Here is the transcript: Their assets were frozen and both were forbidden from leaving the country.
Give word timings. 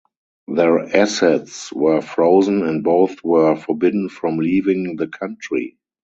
Their 0.47 0.79
assets 0.97 1.71
were 1.71 2.01
frozen 2.01 2.63
and 2.63 2.83
both 2.83 3.23
were 3.23 3.55
forbidden 3.55 4.09
from 4.09 4.39
leaving 4.39 4.95
the 4.95 5.05
country. 5.05 5.77